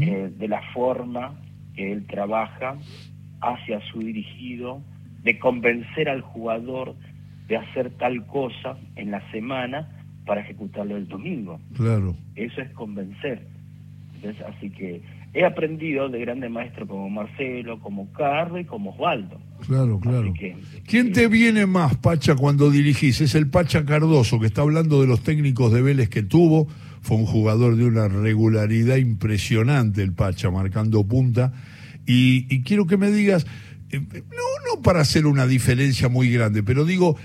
eh, 0.00 0.30
de 0.36 0.48
la 0.48 0.62
forma 0.72 1.34
que 1.74 1.92
él 1.92 2.06
trabaja 2.06 2.76
hacia 3.40 3.80
su 3.90 4.00
dirigido, 4.00 4.82
de 5.22 5.38
convencer 5.38 6.08
al 6.08 6.20
jugador 6.20 6.94
de 7.52 7.58
hacer 7.58 7.90
tal 7.98 8.26
cosa 8.26 8.78
en 8.96 9.10
la 9.10 9.30
semana 9.30 9.86
para 10.24 10.40
ejecutarlo 10.40 10.96
el 10.96 11.06
domingo. 11.06 11.60
Claro. 11.76 12.16
Eso 12.34 12.62
es 12.62 12.70
convencer. 12.70 13.46
así 14.46 14.70
que 14.70 15.02
he 15.34 15.44
aprendido 15.44 16.08
de 16.08 16.18
grandes 16.20 16.50
maestros 16.50 16.88
como 16.88 17.10
Marcelo, 17.10 17.78
como 17.80 18.10
Carlos 18.14 18.62
y 18.62 18.64
como 18.64 18.92
Osvaldo. 18.92 19.38
Claro, 19.66 20.00
claro. 20.00 20.32
¿Quién 20.86 21.12
te 21.12 21.28
viene 21.28 21.66
más, 21.66 21.94
Pacha, 21.98 22.36
cuando 22.36 22.70
dirigís? 22.70 23.20
Es 23.20 23.34
el 23.34 23.50
Pacha 23.50 23.84
Cardoso, 23.84 24.40
que 24.40 24.46
está 24.46 24.62
hablando 24.62 25.02
de 25.02 25.06
los 25.06 25.22
técnicos 25.22 25.70
de 25.74 25.82
Vélez 25.82 26.08
que 26.08 26.22
tuvo. 26.22 26.68
Fue 27.02 27.18
un 27.18 27.26
jugador 27.26 27.76
de 27.76 27.84
una 27.84 28.08
regularidad 28.08 28.96
impresionante, 28.96 30.02
el 30.02 30.14
Pacha, 30.14 30.50
marcando 30.50 31.06
punta. 31.06 31.52
Y, 32.06 32.62
quiero 32.62 32.86
que 32.86 32.96
me 32.96 33.10
digas, 33.10 33.46
eh, 33.90 34.00
no, 34.00 34.22
no 34.22 34.51
para 34.82 35.00
hacer 35.00 35.26
una 35.26 35.46
diferencia 35.46 36.08
muy 36.08 36.30
grande, 36.30 36.62
pero 36.62 36.84
digo, 36.84 37.16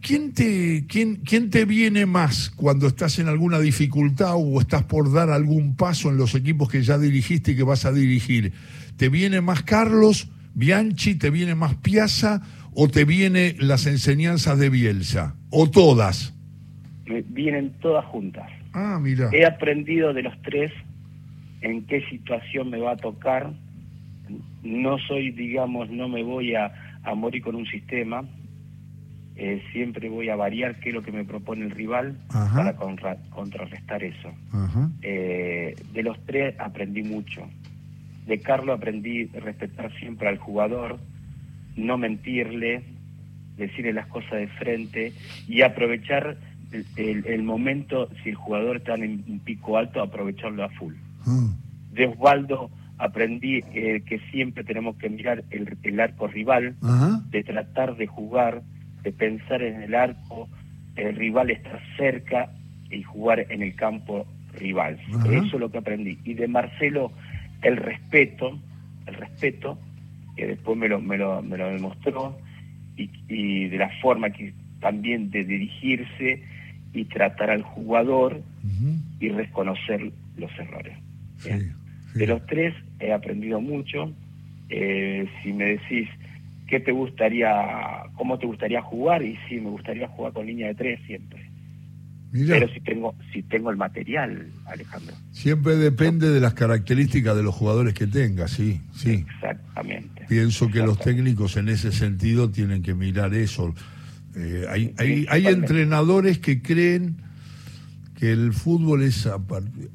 ¿quién, 0.00 0.32
te, 0.32 0.86
quién, 0.86 1.16
¿quién 1.16 1.50
te 1.50 1.64
viene 1.64 2.06
más 2.06 2.50
cuando 2.50 2.86
estás 2.86 3.18
en 3.18 3.28
alguna 3.28 3.58
dificultad 3.58 4.34
o 4.36 4.60
estás 4.60 4.84
por 4.84 5.12
dar 5.12 5.30
algún 5.30 5.76
paso 5.76 6.10
en 6.10 6.16
los 6.16 6.34
equipos 6.34 6.70
que 6.70 6.82
ya 6.82 6.98
dirigiste 6.98 7.52
y 7.52 7.56
que 7.56 7.62
vas 7.62 7.84
a 7.84 7.92
dirigir? 7.92 8.52
¿Te 8.96 9.08
viene 9.08 9.40
más 9.40 9.62
Carlos 9.62 10.30
Bianchi? 10.54 11.14
¿Te 11.16 11.30
viene 11.30 11.54
más 11.54 11.74
Piazza? 11.76 12.42
¿O 12.74 12.88
te 12.88 13.04
vienen 13.04 13.56
las 13.58 13.86
enseñanzas 13.86 14.58
de 14.58 14.70
Bielsa? 14.70 15.36
¿O 15.50 15.68
todas? 15.70 16.34
vienen 17.26 17.72
todas 17.80 18.04
juntas. 18.06 18.48
Ah, 18.72 18.98
mira. 19.00 19.28
He 19.32 19.44
aprendido 19.44 20.14
de 20.14 20.22
los 20.22 20.40
tres 20.42 20.72
en 21.60 21.84
qué 21.86 22.02
situación 22.08 22.70
me 22.70 22.78
va 22.78 22.92
a 22.92 22.96
tocar. 22.96 23.52
No 24.62 24.98
soy, 24.98 25.30
digamos, 25.32 25.90
no 25.90 26.08
me 26.08 26.22
voy 26.22 26.54
a, 26.54 26.72
a 27.02 27.14
morir 27.14 27.42
con 27.42 27.54
un 27.54 27.66
sistema 27.66 28.24
eh, 29.34 29.62
siempre 29.72 30.10
voy 30.10 30.28
a 30.28 30.36
variar 30.36 30.78
qué 30.78 30.90
es 30.90 30.94
lo 30.94 31.02
que 31.02 31.10
me 31.10 31.24
propone 31.24 31.64
el 31.64 31.70
rival 31.70 32.18
para 32.28 32.76
contrarrestar 32.76 34.04
eso. 34.04 34.30
Eh, 35.00 35.74
de 35.92 36.02
los 36.02 36.18
tres 36.26 36.54
aprendí 36.60 37.02
mucho. 37.02 37.48
De 38.26 38.38
Carlos 38.40 38.76
aprendí 38.76 39.24
respetar 39.26 39.90
siempre 39.98 40.28
al 40.28 40.36
jugador, 40.36 40.98
no 41.76 41.96
mentirle, 41.96 42.82
decirle 43.56 43.94
las 43.94 44.06
cosas 44.08 44.32
de 44.32 44.48
frente 44.48 45.12
y 45.48 45.62
aprovechar 45.62 46.36
el, 46.96 47.42
momento, 47.42 48.10
si 48.22 48.30
el 48.30 48.34
jugador 48.34 48.76
está 48.76 48.94
en 48.94 49.24
un 49.26 49.40
pico 49.40 49.78
alto, 49.78 50.02
aprovecharlo 50.02 50.62
a 50.62 50.68
full. 50.68 50.94
Ah. 51.26 51.48
De 51.90 52.06
Osvaldo 52.06 52.70
aprendí 52.98 53.62
eh, 53.74 54.02
que 54.06 54.20
siempre 54.30 54.64
tenemos 54.64 54.96
que 54.96 55.08
mirar 55.08 55.44
el, 55.50 56.00
arco 56.00 56.28
rival, 56.28 56.76
de 57.30 57.42
tratar 57.42 57.96
de 57.96 58.06
jugar 58.06 58.62
de 59.02 59.12
pensar 59.12 59.62
en 59.62 59.82
el 59.82 59.94
arco, 59.94 60.48
el 60.96 61.16
rival 61.16 61.50
estar 61.50 61.80
cerca 61.96 62.50
y 62.90 63.02
jugar 63.02 63.46
en 63.50 63.62
el 63.62 63.74
campo 63.74 64.26
rival. 64.54 64.98
Eso 65.24 65.56
es 65.56 65.60
lo 65.60 65.70
que 65.70 65.78
aprendí. 65.78 66.18
Y 66.24 66.34
de 66.34 66.46
Marcelo, 66.46 67.12
el 67.62 67.76
respeto, 67.76 68.58
el 69.06 69.14
respeto, 69.14 69.78
que 70.36 70.46
después 70.46 70.76
me 70.76 70.88
lo, 70.88 71.00
me 71.00 71.18
lo, 71.18 71.42
me 71.42 71.56
lo 71.56 71.68
demostró, 71.68 72.38
y, 72.96 73.68
de 73.68 73.78
la 73.78 73.90
forma 74.00 74.30
que 74.30 74.52
también 74.80 75.30
de 75.30 75.44
dirigirse 75.44 76.42
y 76.92 77.04
tratar 77.06 77.50
al 77.50 77.62
jugador 77.62 78.42
y 79.18 79.28
reconocer 79.30 80.12
los 80.36 80.50
errores. 80.58 80.98
De 82.14 82.26
los 82.26 82.44
tres 82.46 82.74
he 83.00 83.12
aprendido 83.12 83.60
mucho. 83.60 84.12
Eh, 84.68 85.28
si 85.42 85.52
me 85.52 85.64
decís, 85.64 86.08
qué 86.66 86.80
te 86.80 86.92
gustaría, 86.92 87.50
cómo 88.14 88.38
te 88.38 88.46
gustaría 88.46 88.80
jugar 88.80 89.22
y 89.22 89.36
sí, 89.48 89.56
me 89.56 89.70
gustaría 89.70 90.08
jugar 90.08 90.32
con 90.32 90.46
línea 90.46 90.68
de 90.68 90.74
tres 90.74 91.00
siempre. 91.06 91.52
Pero 92.32 92.66
si 92.72 92.80
tengo, 92.80 93.14
si 93.30 93.42
tengo 93.42 93.70
el 93.70 93.76
material, 93.76 94.46
Alejandro. 94.64 95.14
Siempre 95.32 95.76
depende 95.76 96.30
de 96.30 96.40
las 96.40 96.54
características 96.54 97.36
de 97.36 97.42
los 97.42 97.54
jugadores 97.54 97.92
que 97.92 98.06
tengas, 98.06 98.52
sí, 98.52 98.80
sí. 98.94 99.26
Exactamente. 99.28 100.24
Pienso 100.28 100.70
que 100.70 100.78
los 100.78 100.98
técnicos 100.98 101.58
en 101.58 101.68
ese 101.68 101.92
sentido 101.92 102.50
tienen 102.50 102.82
que 102.82 102.94
mirar 102.94 103.34
eso. 103.34 103.74
Eh, 104.34 104.64
hay, 104.70 104.94
hay, 104.96 105.26
hay 105.28 105.46
entrenadores 105.46 106.38
que 106.38 106.62
creen 106.62 107.16
que 108.22 108.30
el 108.30 108.52
fútbol 108.52 109.02
es... 109.02 109.28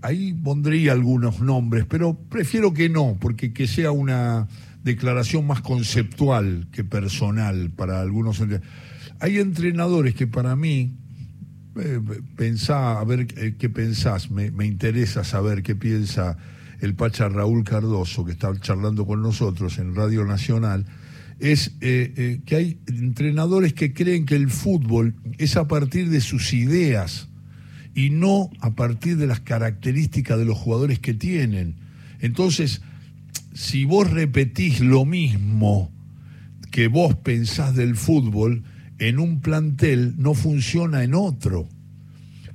Ahí 0.02 0.34
pondría 0.34 0.92
algunos 0.92 1.40
nombres, 1.40 1.86
pero 1.88 2.14
prefiero 2.14 2.74
que 2.74 2.90
no, 2.90 3.16
porque 3.22 3.54
que 3.54 3.68
sea 3.68 3.92
una 3.92 4.50
declaración 4.84 5.48
más 5.48 5.62
conceptual 5.62 6.68
que 6.74 6.84
personal 6.84 7.72
para 7.72 8.02
algunos. 8.02 8.44
Hay 9.22 9.38
entrenadores 9.38 10.14
que 10.14 10.28
para 10.28 10.58
mí, 10.58 10.98
eh, 11.78 12.02
pensá, 12.36 13.00
a 13.00 13.06
ver 13.06 13.28
eh, 13.38 13.56
qué 13.58 13.70
pensás, 13.70 14.30
me, 14.30 14.48
interesa 14.66 15.24
saber 15.24 15.64
qué 15.64 15.78
piensa 15.78 16.38
el 16.82 16.96
Pacha 16.96 17.30
Raúl 17.30 17.64
Cardoso, 17.64 18.26
que 18.26 18.34
está 18.34 18.54
charlando 18.60 19.06
con 19.06 19.22
nosotros 19.22 19.78
en 19.78 19.96
Radio 19.96 20.26
Nacional, 20.26 20.86
es 21.40 21.78
eh, 21.80 22.42
que 22.46 22.56
hay 22.58 22.78
entrenadores 22.88 23.72
que 23.72 23.94
creen 23.94 24.26
que 24.26 24.36
el 24.36 24.50
fútbol 24.50 25.16
es 25.38 25.56
a 25.56 25.70
partir 25.70 26.10
de 26.10 26.20
sus 26.20 26.52
ideas 26.52 27.30
y 27.98 28.12
no 28.12 28.52
a 28.60 28.76
partir 28.76 29.18
de 29.18 29.26
las 29.26 29.40
características 29.40 30.38
de 30.38 30.46
los 30.46 30.56
jugadores 30.56 31.00
que 31.00 31.16
tienen. 31.16 31.78
Entonces, 32.20 32.84
si 33.56 33.86
vos 33.86 34.12
repetís 34.12 34.82
lo 34.82 35.04
mismo 35.04 35.92
que 36.70 36.90
vos 36.90 37.16
pensás 37.16 37.76
del 37.76 37.96
fútbol 37.96 38.62
en 39.00 39.18
un 39.18 39.42
plantel, 39.42 40.14
no 40.20 40.36
funciona 40.36 41.04
en 41.04 41.16
otro. 41.16 41.68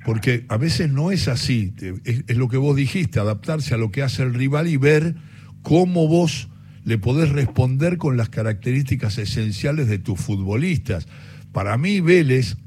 Porque 0.07 0.45
a 0.47 0.59
veces 0.59 0.93
no 0.93 1.11
es 1.11 1.27
así, 1.27 1.75
es, 2.05 2.37
lo 2.37 2.47
que 2.47 2.57
vos 2.57 2.77
dijiste, 2.77 3.19
adaptarse 3.19 3.75
a 3.75 3.79
lo 3.79 3.91
que 3.91 4.03
hace 4.03 4.23
el 4.23 4.35
rival 4.35 4.69
y 4.69 4.77
ver 4.77 5.17
cómo 5.63 6.07
vos 6.07 6.51
le 6.85 6.99
podés 6.99 7.31
responder 7.31 7.99
con 7.99 8.17
las 8.17 8.29
características 8.29 9.19
esenciales 9.19 9.89
de 9.89 9.99
tus 9.99 10.21
futbolistas. 10.21 11.09
Para 11.51 11.77
mí 11.79 12.01
Vélez 12.01 12.59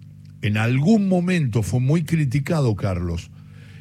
en 0.46 0.58
algún 0.58 1.08
momento 1.08 1.64
fue 1.64 1.80
muy 1.80 2.04
criticado, 2.04 2.76
Carlos, 2.76 3.32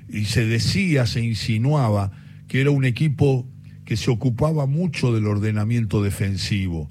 y 0.08 0.24
se 0.24 0.46
decía, 0.46 1.04
se 1.04 1.20
insinuaba 1.22 2.12
que 2.48 2.62
era 2.62 2.70
un 2.70 2.86
equipo 2.86 3.46
que 3.84 3.96
se 3.96 4.10
ocupaba 4.10 4.64
mucho 4.66 5.12
del 5.12 5.26
ordenamiento 5.26 6.02
defensivo. 6.02 6.90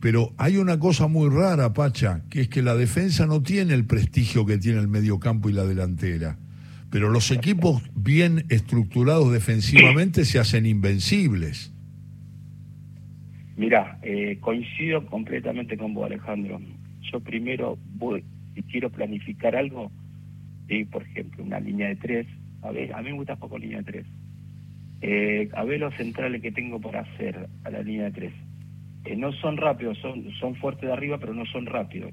Pero 0.00 0.32
hay 0.38 0.58
una 0.58 0.78
cosa 0.78 1.08
muy 1.08 1.28
rara, 1.28 1.72
Pacha, 1.72 2.22
que 2.30 2.42
es 2.42 2.48
que 2.48 2.62
la 2.62 2.76
defensa 2.76 3.26
no 3.26 3.42
tiene 3.42 3.74
el 3.74 3.84
prestigio 3.84 4.46
que 4.46 4.58
tiene 4.58 4.78
el 4.78 4.88
mediocampo 4.88 5.50
y 5.50 5.54
la 5.54 5.64
delantera. 5.64 6.38
Pero 6.90 7.10
los 7.10 7.32
equipos 7.32 7.82
bien 7.94 8.44
estructurados 8.48 9.32
defensivamente 9.32 10.24
se 10.24 10.38
hacen 10.38 10.66
invencibles. 10.66 11.72
Mira, 13.56 13.98
eh, 14.02 14.38
coincido 14.40 15.04
completamente 15.06 15.76
con 15.76 15.94
vos, 15.94 16.06
Alejandro. 16.06 16.60
Yo 17.12 17.20
primero 17.20 17.76
voy, 17.94 18.24
quiero 18.62 18.90
planificar 18.90 19.56
algo, 19.56 19.90
por 20.90 21.02
ejemplo, 21.02 21.42
una 21.44 21.60
línea 21.60 21.88
de 21.88 21.96
tres, 21.96 22.26
a 22.62 22.70
ver, 22.70 22.92
a 22.94 23.02
mí 23.02 23.10
me 23.10 23.16
gusta 23.16 23.36
poco 23.36 23.58
línea 23.58 23.78
de 23.78 23.84
tres 23.84 24.06
eh, 25.02 25.48
a 25.54 25.64
ver 25.64 25.80
los 25.80 25.94
centrales 25.94 26.42
que 26.42 26.52
tengo 26.52 26.80
para 26.80 27.00
hacer 27.00 27.48
a 27.64 27.70
la 27.70 27.82
línea 27.82 28.04
de 28.04 28.12
tres. 28.12 28.32
Eh, 29.04 29.16
no 29.16 29.32
son 29.32 29.56
rápidos, 29.56 29.98
son, 29.98 30.30
son 30.38 30.54
fuertes 30.56 30.86
de 30.88 30.92
arriba, 30.92 31.18
pero 31.18 31.32
no 31.32 31.46
son 31.46 31.66
rápidos. 31.66 32.12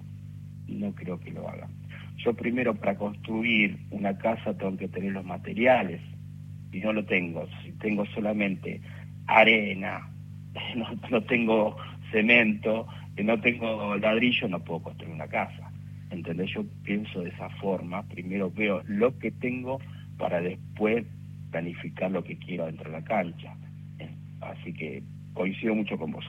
No 0.68 0.94
creo 0.94 1.20
que 1.20 1.32
lo 1.32 1.48
hagan. 1.50 1.70
Yo 2.18 2.34
primero 2.34 2.76
para 2.76 2.96
construir 2.96 3.78
una 3.92 4.18
casa 4.18 4.58
tengo 4.58 4.78
que 4.78 4.88
tener 4.88 5.12
los 5.12 5.26
materiales 5.26 6.02
y 6.72 6.80
no 6.80 6.94
lo 6.94 7.06
tengo. 7.06 7.46
Si 7.64 7.72
tengo 7.74 8.06
solamente 8.08 8.82
arena, 9.28 10.10
no, 10.76 10.88
no 11.10 11.22
tengo 11.24 11.76
cemento, 12.12 12.88
no 13.22 13.40
tengo 13.42 13.98
ladrillo, 13.98 14.48
no 14.48 14.64
puedo 14.64 14.84
construir 14.84 15.14
una 15.14 15.28
casa. 15.28 15.67
¿Entendés? 16.10 16.50
Yo 16.54 16.66
pienso 16.84 17.22
de 17.22 17.30
esa 17.30 17.50
forma. 17.62 18.04
Primero 18.08 18.52
veo 18.52 18.82
lo 18.88 19.18
que 19.20 19.32
tengo 19.32 19.80
para 20.18 20.42
después 20.42 21.06
planificar 21.52 22.12
lo 22.12 22.24
que 22.24 22.38
quiero 22.38 22.66
dentro 22.66 22.86
de 22.86 22.98
la 23.00 23.04
cancha. 23.04 23.54
Así 24.42 24.74
que 24.74 25.04
coincido 25.34 25.76
mucho 25.76 25.98
con 25.98 26.12
vos. 26.12 26.26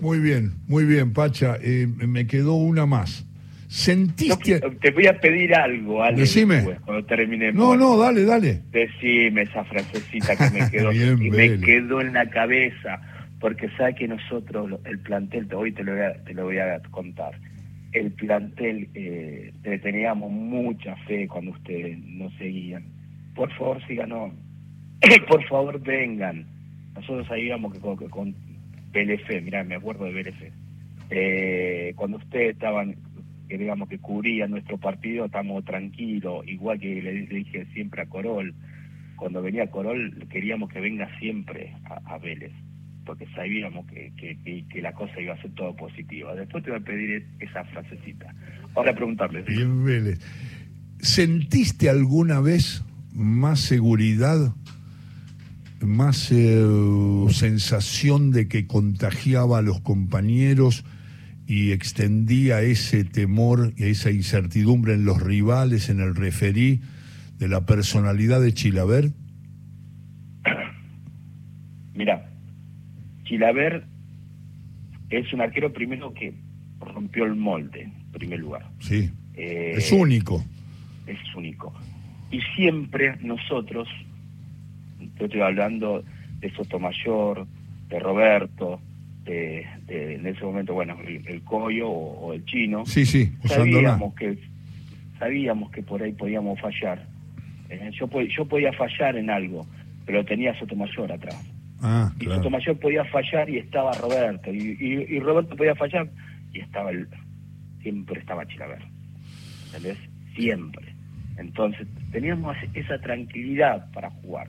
Muy 0.00 0.18
bien, 0.18 0.52
muy 0.68 0.84
bien, 0.84 1.12
Pacha. 1.12 1.56
Eh, 1.62 1.86
me 1.86 2.26
quedó 2.26 2.54
una 2.54 2.86
más. 2.86 3.26
¿Sentiste...? 3.68 4.60
te 4.80 4.90
voy 4.90 5.06
a 5.06 5.18
pedir 5.20 5.54
algo, 5.54 6.02
Ale, 6.02 6.20
Decime. 6.20 6.62
cuando 6.84 7.04
terminemos. 7.04 7.54
No, 7.54 7.76
no, 7.76 7.96
dale, 7.96 8.24
dale. 8.24 8.62
Decime 8.70 9.42
esa 9.42 9.64
frasecita 9.64 10.36
que 10.36 10.58
me 10.58 10.70
quedó, 10.70 10.92
y 10.92 11.30
me 11.30 11.58
quedó 11.60 12.00
en 12.00 12.12
la 12.12 12.28
cabeza, 12.30 13.00
porque 13.40 13.68
sabe 13.76 13.94
que 13.96 14.08
nosotros, 14.08 14.78
el 14.84 14.98
plantel, 15.00 15.52
hoy 15.52 15.72
te 15.72 15.82
lo 15.82 15.92
voy 15.92 16.02
a, 16.02 16.24
te 16.24 16.34
lo 16.34 16.44
voy 16.44 16.58
a 16.58 16.80
contar, 16.90 17.38
el 17.92 18.12
plantel, 18.12 18.88
eh, 18.94 19.52
teníamos 19.82 20.30
mucha 20.30 20.96
fe 21.06 21.26
cuando 21.28 21.52
ustedes 21.52 21.98
nos 21.98 22.32
seguían. 22.34 22.84
Por 23.34 23.52
favor, 23.54 23.84
síganos. 23.86 24.32
Por 25.28 25.44
favor, 25.46 25.80
vengan. 25.80 26.46
Nosotros 26.94 27.26
sabíamos 27.26 27.72
que 27.72 27.80
con, 27.80 27.96
que 27.96 28.08
con 28.08 28.34
BLF, 28.92 29.42
mirá, 29.42 29.62
me 29.64 29.76
acuerdo 29.76 30.06
de 30.06 30.12
BLF. 30.12 30.42
Eh, 31.10 31.92
cuando 31.96 32.16
ustedes 32.18 32.54
estaban 32.54 32.96
que 33.48 33.58
digamos 33.58 33.88
que 33.88 33.98
cubría 33.98 34.46
nuestro 34.46 34.78
partido, 34.78 35.26
estamos 35.26 35.64
tranquilos, 35.64 36.46
igual 36.46 36.80
que 36.80 37.00
le, 37.00 37.12
dije 37.26 37.66
siempre 37.72 38.02
a 38.02 38.06
Corol, 38.06 38.54
cuando 39.16 39.42
venía 39.42 39.70
Corol 39.70 40.26
queríamos 40.28 40.70
que 40.70 40.80
venga 40.80 41.08
siempre 41.18 41.72
a, 41.84 42.18
Vélez, 42.18 42.52
porque 43.06 43.26
sabíamos 43.34 43.86
que, 43.86 44.12
que, 44.16 44.82
la 44.82 44.92
cosa 44.92 45.20
iba 45.20 45.32
a 45.32 45.40
ser 45.40 45.52
todo 45.52 45.74
positiva. 45.76 46.34
Después 46.34 46.62
te 46.64 46.70
voy 46.70 46.80
a 46.80 46.84
pedir 46.84 47.26
esa 47.40 47.64
frasecita. 47.64 48.34
Ahora 48.74 48.94
preguntarle. 48.94 49.42
Bien, 49.42 49.84
Vélez. 49.84 50.20
¿Sentiste 50.98 51.88
alguna 51.88 52.40
vez 52.40 52.84
más 53.14 53.60
seguridad, 53.60 54.54
más 55.80 56.30
eh, 56.32 56.66
sensación 57.30 58.32
de 58.32 58.48
que 58.48 58.66
contagiaba 58.66 59.58
a 59.58 59.62
los 59.62 59.80
compañeros? 59.80 60.84
y 61.48 61.70
extendía 61.70 62.60
ese 62.62 63.04
temor 63.04 63.72
y 63.76 63.84
esa 63.84 64.10
incertidumbre 64.10 64.94
en 64.94 65.04
los 65.04 65.22
rivales, 65.22 65.88
en 65.88 66.00
el 66.00 66.16
referí 66.16 66.80
de 67.38 67.48
la 67.48 67.66
personalidad 67.66 68.40
de 68.40 68.52
Chilaver? 68.52 69.12
Mira, 71.94 72.25
Chilaver 73.26 73.84
es 75.10 75.32
un 75.32 75.40
arquero 75.40 75.72
primero 75.72 76.12
que 76.12 76.34
rompió 76.80 77.24
el 77.24 77.36
molde, 77.36 77.82
en 77.82 78.12
primer 78.12 78.40
lugar. 78.40 78.68
Sí. 78.80 79.10
Eh, 79.34 79.74
es 79.76 79.92
único. 79.92 80.44
Es 81.06 81.18
único. 81.34 81.72
Y 82.30 82.40
siempre 82.56 83.16
nosotros, 83.20 83.88
yo 85.18 85.26
estoy 85.26 85.40
hablando 85.40 86.02
de 86.40 86.50
Sotomayor, 86.54 87.46
de 87.88 88.00
Roberto, 88.00 88.80
en 89.26 90.26
ese 90.26 90.44
momento, 90.44 90.74
bueno, 90.74 90.96
el, 91.06 91.26
el 91.26 91.42
Coyo 91.42 91.88
o, 91.88 92.32
el 92.32 92.44
Chino, 92.44 92.86
sí, 92.86 93.04
sí, 93.04 93.32
sabíamos 93.44 94.14
que 94.14 94.38
sabíamos 95.18 95.70
que 95.70 95.82
por 95.82 96.02
ahí 96.02 96.12
podíamos 96.12 96.60
fallar. 96.60 97.06
Eh, 97.68 97.90
yo, 97.98 98.08
yo 98.22 98.44
podía 98.44 98.72
fallar 98.72 99.16
en 99.16 99.30
algo, 99.30 99.66
pero 100.04 100.24
tenía 100.24 100.56
Sotomayor 100.58 101.10
atrás. 101.10 101.36
Ah, 101.82 102.12
y 102.18 102.24
Sotomayor 102.24 102.78
podía 102.78 103.04
fallar 103.06 103.50
y 103.50 103.58
estaba 103.58 103.92
Roberto, 103.92 104.52
y, 104.52 105.18
Roberto 105.20 105.56
podía 105.56 105.74
fallar 105.74 106.08
y 106.52 106.60
estaba 106.60 106.90
el, 106.90 107.06
siempre 107.82 108.20
estaba 108.20 108.46
Chilaver. 108.46 108.82
¿Entendés? 109.66 109.98
Siempre. 110.34 110.94
Entonces, 111.36 111.86
teníamos 112.12 112.56
esa 112.72 112.98
tranquilidad 112.98 113.90
para 113.92 114.10
jugar. 114.10 114.48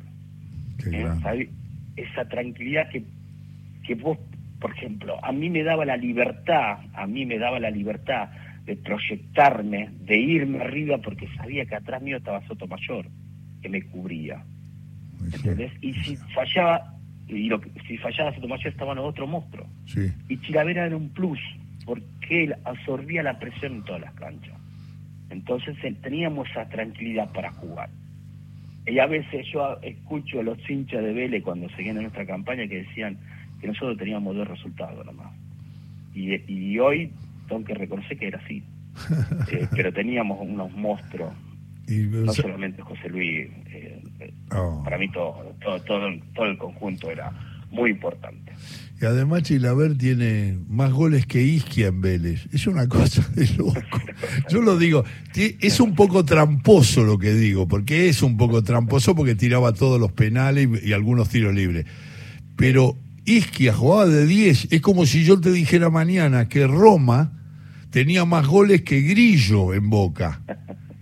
¿Eh? 0.86 1.50
Esa 1.98 2.26
tranquilidad 2.30 2.90
que, 2.90 3.04
que 3.86 3.96
vos 3.96 4.18
por 4.60 4.72
ejemplo, 4.72 5.24
a 5.24 5.32
mí 5.32 5.50
me 5.50 5.64
daba 5.64 5.86
la 5.86 5.98
libertad, 5.98 6.80
a 6.94 7.06
mí 7.06 7.26
me 7.26 7.38
daba 7.38 7.60
la 7.60 7.70
libertad 7.70 8.30
de 8.66 8.76
proyectarme, 8.76 9.90
de 10.02 10.18
irme 10.18 10.60
arriba 10.60 10.98
porque 10.98 11.28
sabía 11.36 11.66
que 11.66 11.76
atrás 11.76 12.02
mío 12.02 12.18
estaba 12.18 12.46
Sotomayor, 12.48 13.06
que 13.62 13.70
me 13.70 13.84
cubría. 13.84 14.44
¿Entendés? 15.22 15.72
Y 15.82 15.94
si 15.94 16.16
fallaba, 16.34 16.96
y 17.28 17.48
lo, 17.50 17.62
si 17.88 17.98
fallaba 17.98 18.34
Sotomayor 18.34 18.68
estaban 18.68 18.98
otro 19.00 19.28
monstruo. 19.28 19.68
Sí. 19.86 20.12
Y 20.30 20.38
Chilavera 20.40 20.86
era 20.86 20.96
un 20.96 21.10
plus, 21.10 21.40
porque 21.86 22.46
él 22.46 22.56
absorbía 22.64 23.24
la 23.24 23.38
presión 23.40 23.76
en 23.76 23.84
todas 23.84 24.02
las 24.02 24.14
canchas. 24.14 24.56
Entonces 25.30 25.76
eh, 25.84 25.96
teníamos 26.02 26.50
esa 26.50 26.68
tranquilidad 26.70 27.32
para 27.34 27.52
jugar. 27.52 27.90
Y 28.86 29.00
a 29.00 29.06
veces 29.06 29.46
yo 29.52 29.78
escucho 29.82 30.40
a 30.40 30.44
los 30.44 30.58
hinchas 30.70 31.04
de 31.04 31.12
Vélez 31.12 31.44
cuando 31.44 31.68
seguían 31.70 31.98
en 31.98 32.04
nuestra 32.04 32.26
campaña 32.26 32.68
que 32.68 32.84
decían, 32.84 33.18
que 33.60 33.68
nosotros 33.68 33.98
teníamos 33.98 34.36
dos 34.36 34.48
resultados 34.48 35.06
nomás. 35.06 35.34
Y, 36.14 36.36
y 36.52 36.80
hoy 36.80 37.12
tengo 37.48 37.64
que 37.66 37.74
reconocer 37.74 38.18
que 38.18 38.28
era 38.28 38.40
así. 38.40 38.64
Eh, 39.52 39.66
pero 39.72 39.94
teníamos 39.94 40.40
unos 40.42 40.72
monstruos. 40.74 41.32
No 41.88 42.34
solamente 42.34 42.82
José 42.82 43.10
Luis, 43.10 43.48
eh, 43.68 44.02
eh, 44.20 44.34
oh. 44.52 44.82
para 44.84 44.98
mí 44.98 45.10
todo, 45.12 45.56
todo, 45.62 45.80
todo, 45.82 46.08
todo 46.36 46.46
el 46.46 46.58
conjunto 46.58 47.10
era 47.10 47.32
muy 47.72 47.92
importante. 47.92 48.54
Y 49.00 49.06
además 49.06 49.44
Chilaver 49.44 49.98
tiene 49.98 50.58
más 50.68 50.92
goles 50.92 51.26
que 51.28 51.44
Isquia 51.44 51.88
en 51.88 52.02
Vélez. 52.02 52.48
Es 52.52 52.66
una 52.66 52.88
cosa 52.88 53.28
de 53.36 53.48
loco. 53.58 53.76
Yo 54.50 54.62
lo 54.62 54.78
digo, 54.78 55.04
es 55.36 55.80
un 55.80 55.94
poco 55.94 56.26
tramposo 56.26 57.04
lo 57.04 57.20
que 57.20 57.34
digo, 57.34 57.68
porque 57.68 58.10
es 58.10 58.24
un 58.24 58.38
poco 58.38 58.64
tramposo 58.64 59.16
porque 59.16 59.36
tiraba 59.36 59.74
todos 59.74 60.00
los 60.00 60.12
penales 60.12 60.68
y, 60.84 60.90
y 60.90 60.94
algunos 60.94 61.30
tiros 61.30 61.54
libres. 61.54 61.86
Pero 62.56 62.98
Isquia 63.26 63.74
jugaba 63.74 64.08
de 64.08 64.26
10. 64.26 64.70
Es 64.72 64.82
como 64.82 65.06
si 65.06 65.24
yo 65.24 65.40
te 65.40 65.52
dijera 65.52 65.90
mañana 65.90 66.50
que 66.50 66.66
Roma 66.66 67.34
tenía 67.92 68.26
más 68.26 68.48
goles 68.48 68.82
que 68.82 69.02
Grillo 69.02 69.74
en 69.74 69.90
Boca. 69.90 70.42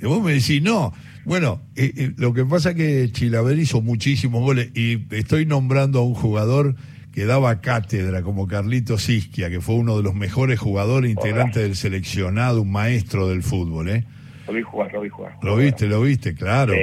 Y 0.06 0.08
vos 0.08 0.22
me 0.22 0.34
decís, 0.34 0.62
no. 0.62 0.94
Bueno, 1.26 1.62
eh, 1.76 1.92
eh, 1.98 2.12
lo 2.18 2.32
que 2.36 2.46
pasa 2.46 2.70
es 2.70 2.76
que 2.76 3.12
Chilaver 3.12 3.58
hizo 3.58 3.82
muchísimos 3.82 4.44
goles 4.44 4.70
y 4.76 5.04
estoy 5.16 5.48
nombrando 5.48 5.98
a 5.98 6.04
un 6.04 6.14
jugador 6.14 6.76
que 7.12 7.26
daba 7.26 7.60
cátedra 7.60 8.22
como 8.22 8.48
Carlitos 8.48 9.10
Isquia, 9.10 9.50
que 9.50 9.62
fue 9.62 9.74
uno 9.74 9.98
de 9.98 10.04
los 10.04 10.14
mejores 10.14 10.60
jugadores 10.60 11.10
integrantes 11.10 11.64
del 11.64 11.76
seleccionado, 11.76 12.62
un 12.62 12.72
maestro 12.72 13.30
del 13.30 13.42
fútbol, 13.42 13.90
¿eh? 13.90 14.04
Lo 14.46 14.54
vi 14.54 14.62
jugar, 14.62 14.94
lo 14.94 15.02
vi 15.02 15.10
jugar. 15.10 15.38
Lo 15.42 15.56
viste, 15.58 15.88
lo 15.88 16.02
viste, 16.04 16.36
claro. 16.36 16.74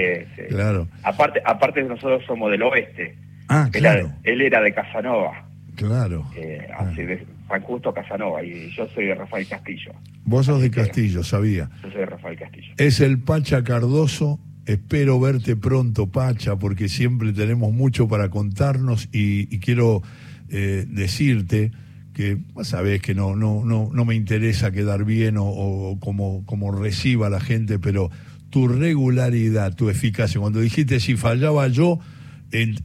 claro. 0.48 0.88
Aparte, 1.04 1.40
aparte 1.44 1.85
nosotros 1.85 2.24
somos 2.26 2.50
del 2.50 2.62
oeste. 2.62 3.14
Ah, 3.46 3.68
claro. 3.70 4.11
Él, 4.24 4.40
era 4.40 4.61
de 4.61 4.74
Casanova. 4.74 5.46
Claro. 5.87 6.25
Eh, 6.37 6.68
de 6.97 7.27
San 7.49 7.61
Justo 7.62 7.92
Casanova 7.92 8.42
y 8.42 8.71
yo 8.71 8.87
soy 8.95 9.07
de 9.07 9.14
Rafael 9.14 9.47
Castillo. 9.49 9.92
Vos 10.25 10.47
sos 10.47 10.62
de 10.62 10.71
Castillo, 10.71 11.25
sabía. 11.25 11.71
Yo 11.83 11.90
soy 11.90 12.01
de 12.01 12.07
Rafael 12.07 12.38
Castillo. 12.38 12.75
Es 12.77 13.01
el 13.01 13.18
Pacha 13.18 13.64
Cardoso. 13.64 14.38
Espero 14.64 15.18
verte 15.18 15.57
pronto, 15.57 16.07
Pacha, 16.07 16.57
porque 16.57 16.88
siempre 16.88 17.33
tenemos 17.33 17.73
mucho 17.73 18.07
para 18.07 18.31
contarnos 18.31 19.09
y, 19.11 19.59
quiero 19.59 20.03
eh, 20.51 20.85
decirte 20.87 21.73
que 22.14 22.38
sabes 22.62 23.03
que 23.03 23.12
no, 23.12 23.35
no, 23.35 23.64
no, 23.64 23.90
no 23.92 24.05
me 24.05 24.14
interesa 24.14 24.71
quedar 24.71 25.05
bien 25.05 25.37
o, 25.37 25.47
o 25.47 25.99
como, 25.99 26.47
como 26.47 26.71
reciba 26.71 27.29
la 27.29 27.40
gente, 27.40 27.81
pero 27.81 28.09
tu 28.51 28.68
regularidad, 28.68 29.75
tu 29.75 29.90
eficacia. 29.90 30.40
Cuando 30.40 30.61
dijiste 30.61 31.01
si 31.01 31.16
fallaba 31.16 31.66
yo, 31.66 31.99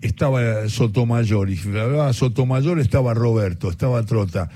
estaba 0.01 0.67
Sotomayor, 0.69 1.49
y 1.49 1.57
si 1.57 1.69
fallaba 1.69 2.13
Sotomayor 2.13 2.79
estaba 2.79 3.13
Roberto, 3.13 3.69
estaba 3.69 4.03
Trota. 4.03 4.49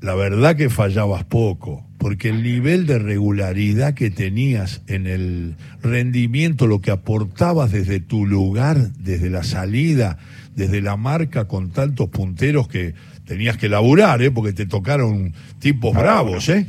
La 0.00 0.14
verdad 0.14 0.56
que 0.56 0.68
fallabas 0.68 1.24
poco, 1.24 1.86
porque 1.98 2.28
el 2.28 2.42
nivel 2.42 2.86
de 2.86 2.98
regularidad 2.98 3.94
que 3.94 4.10
tenías 4.10 4.82
en 4.88 5.06
el 5.06 5.54
rendimiento, 5.80 6.66
lo 6.66 6.80
que 6.80 6.90
aportabas 6.90 7.70
desde 7.70 8.00
tu 8.00 8.26
lugar, 8.26 8.92
desde 8.94 9.30
la 9.30 9.44
salida, 9.44 10.18
desde 10.56 10.82
la 10.82 10.96
marca 10.96 11.46
con 11.46 11.70
tantos 11.70 12.08
punteros 12.08 12.66
que 12.66 12.94
tenías 13.24 13.56
que 13.56 13.68
laburar, 13.68 14.20
¿eh? 14.22 14.32
porque 14.32 14.52
te 14.52 14.66
tocaron 14.66 15.32
tipos 15.60 15.94
bravos, 15.94 16.48
¿eh? 16.48 16.66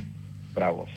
Bravos 0.54 0.90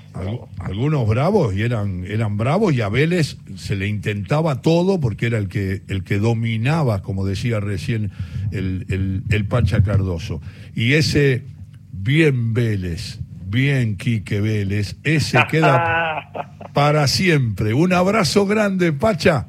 algunos 0.58 1.06
bravos 1.08 1.54
y 1.54 1.62
eran, 1.62 2.04
eran 2.06 2.36
bravos 2.36 2.72
y 2.74 2.80
a 2.80 2.88
Vélez 2.88 3.36
se 3.56 3.76
le 3.76 3.86
intentaba 3.86 4.62
todo 4.62 5.00
porque 5.00 5.26
era 5.26 5.38
el 5.38 5.48
que, 5.48 5.82
el 5.88 6.04
que 6.04 6.18
dominaba, 6.18 7.02
como 7.02 7.26
decía 7.26 7.60
recién 7.60 8.10
el, 8.52 8.86
el, 8.88 9.22
el 9.30 9.46
Pacha 9.46 9.82
Cardoso. 9.82 10.40
Y 10.74 10.94
ese 10.94 11.44
bien 11.92 12.54
Vélez, 12.54 13.20
bien 13.46 13.96
Quique 13.96 14.40
Vélez, 14.40 14.96
ese 15.04 15.38
queda 15.50 16.30
para 16.72 17.06
siempre. 17.06 17.74
Un 17.74 17.92
abrazo 17.92 18.46
grande, 18.46 18.92
Pacha. 18.92 19.46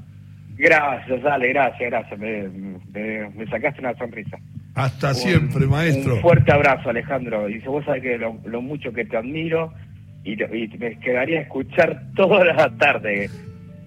Gracias, 0.57 1.23
Ale, 1.23 1.49
gracias, 1.49 1.89
gracias. 1.89 2.19
Me, 2.19 3.45
sacaste 3.49 3.79
una 3.79 3.93
sonrisa. 3.95 4.37
Hasta 4.73 5.13
siempre, 5.13 5.67
maestro. 5.67 6.15
Un 6.15 6.21
fuerte 6.21 6.51
abrazo, 6.51 6.89
Alejandro. 6.89 7.49
Y 7.49 7.59
vos 7.59 7.85
sabés 7.85 8.01
que 8.01 8.17
lo 8.17 8.61
mucho 8.61 8.91
que 8.91 9.05
te 9.05 9.17
admiro 9.17 9.73
y, 10.33 10.77
me 10.77 10.99
quedaría 10.99 11.39
a 11.39 11.41
escuchar 11.43 12.03
toda 12.15 12.43
la 12.45 12.69
tarde 12.77 13.29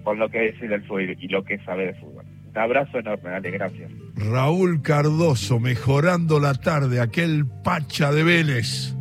con 0.03 0.17
lo 0.17 0.29
que 0.29 0.47
es 0.47 0.61
el 0.61 0.81
fútbol 0.83 1.15
y 1.19 1.27
lo 1.27 1.43
que 1.43 1.59
sabe 1.59 1.87
de 1.87 1.93
fútbol. 1.93 2.25
Un 2.49 2.57
abrazo 2.57 2.99
enorme, 2.99 3.29
dale, 3.29 3.51
gracias. 3.51 3.91
Raúl 4.15 4.81
Cardoso, 4.81 5.59
mejorando 5.59 6.39
la 6.39 6.53
tarde, 6.53 6.99
aquel 6.99 7.45
pacha 7.63 8.11
de 8.11 8.23
Vélez. 8.23 8.95